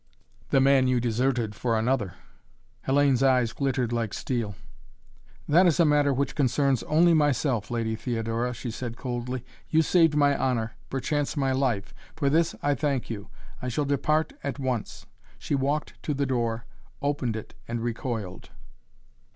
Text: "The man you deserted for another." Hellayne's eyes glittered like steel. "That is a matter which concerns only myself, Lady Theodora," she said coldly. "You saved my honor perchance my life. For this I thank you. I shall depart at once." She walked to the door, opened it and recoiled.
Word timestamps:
"The 0.49 0.59
man 0.59 0.87
you 0.87 0.99
deserted 0.99 1.53
for 1.53 1.77
another." 1.77 2.15
Hellayne's 2.87 3.21
eyes 3.21 3.53
glittered 3.53 3.93
like 3.93 4.15
steel. 4.15 4.55
"That 5.47 5.67
is 5.67 5.79
a 5.79 5.85
matter 5.85 6.11
which 6.11 6.33
concerns 6.33 6.81
only 6.85 7.13
myself, 7.13 7.69
Lady 7.69 7.95
Theodora," 7.95 8.51
she 8.55 8.71
said 8.71 8.97
coldly. 8.97 9.45
"You 9.69 9.83
saved 9.83 10.15
my 10.15 10.35
honor 10.35 10.71
perchance 10.89 11.37
my 11.37 11.51
life. 11.51 11.93
For 12.15 12.31
this 12.31 12.55
I 12.63 12.73
thank 12.73 13.11
you. 13.11 13.29
I 13.61 13.67
shall 13.67 13.85
depart 13.85 14.33
at 14.43 14.57
once." 14.57 15.05
She 15.37 15.53
walked 15.53 16.01
to 16.01 16.15
the 16.15 16.25
door, 16.25 16.65
opened 17.03 17.35
it 17.35 17.53
and 17.67 17.79
recoiled. 17.81 18.49